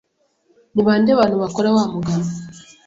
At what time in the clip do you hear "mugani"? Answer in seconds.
1.91-2.29